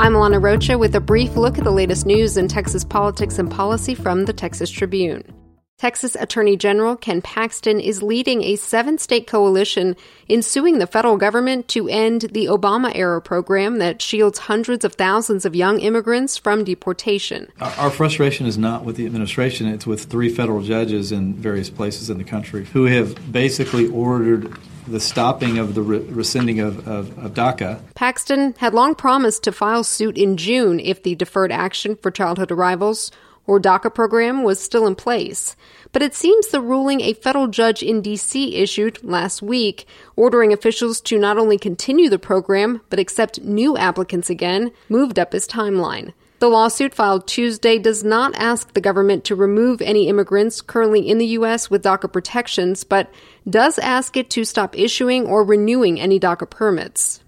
[0.00, 3.50] I'm Alana Rocha with a brief look at the latest news in Texas politics and
[3.50, 5.22] policy from the Texas Tribune.
[5.76, 9.94] Texas Attorney General Ken Paxton is leading a seven state coalition
[10.26, 14.94] in suing the federal government to end the Obama era program that shields hundreds of
[14.94, 17.52] thousands of young immigrants from deportation.
[17.60, 22.08] Our frustration is not with the administration, it's with three federal judges in various places
[22.08, 24.50] in the country who have basically ordered
[24.90, 27.80] the stopping of the re- rescinding of, of, of, DACA.
[27.94, 32.50] Paxton had long promised to file suit in June if the Deferred Action for Childhood
[32.50, 33.12] Arrivals
[33.46, 35.56] or DACA program was still in place.
[35.92, 38.54] But it seems the ruling a federal judge in D.C.
[38.56, 44.30] issued last week, ordering officials to not only continue the program, but accept new applicants
[44.30, 46.12] again, moved up his timeline.
[46.40, 51.18] The lawsuit filed Tuesday does not ask the government to remove any immigrants currently in
[51.18, 51.68] the U.S.
[51.68, 53.12] with DACA protections, but
[53.48, 57.20] does ask it to stop issuing or renewing any DACA permits.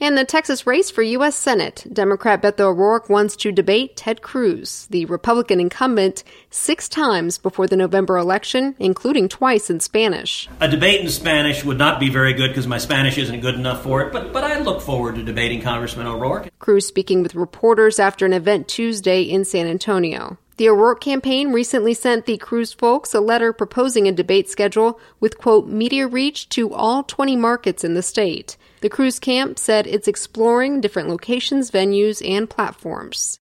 [0.00, 1.36] In the Texas race for U.S.
[1.36, 7.68] Senate, Democrat Beto O'Rourke wants to debate Ted Cruz, the Republican incumbent, six times before
[7.68, 10.48] the November election, including twice in Spanish.
[10.60, 13.84] A debate in Spanish would not be very good because my Spanish isn't good enough
[13.84, 16.50] for it, but, but I look forward to debating Congressman O'Rourke.
[16.58, 20.36] Cruz speaking with reporters after an event Tuesday in San Antonio.
[20.62, 25.36] The O'Rourke campaign recently sent the Cruz folks a letter proposing a debate schedule with,
[25.36, 28.56] quote, media reach to all 20 markets in the state.
[28.80, 33.40] The Cruz camp said it's exploring different locations, venues, and platforms.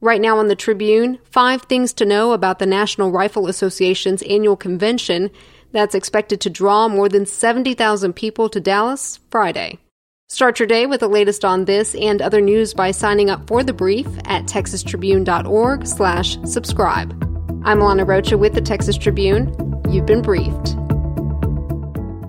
[0.00, 4.56] Right now on the Tribune, five things to know about the National Rifle Association's annual
[4.56, 5.30] convention
[5.70, 9.78] that's expected to draw more than 70,000 people to Dallas Friday.
[10.32, 13.62] Start your day with the latest on this and other news by signing up for
[13.62, 17.12] the brief at texastribune.org slash subscribe.
[17.66, 19.54] I'm Alana Rocha with the Texas Tribune.
[19.90, 20.74] You've been briefed.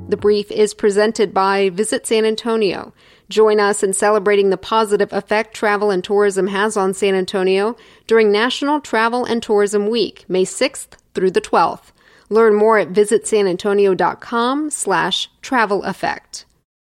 [0.09, 2.93] The brief is presented by Visit San Antonio.
[3.29, 8.33] Join us in celebrating the positive effect travel and tourism has on San Antonio during
[8.33, 11.93] National Travel and Tourism Week, May 6th through the 12th.
[12.27, 16.43] Learn more at visitsanantonio.com slash travel effect.